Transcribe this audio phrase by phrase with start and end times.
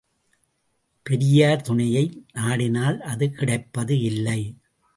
[1.05, 2.23] பெரியார் துணையை
[2.33, 4.41] நாடினால் அது கிடைப்பது இல்லை.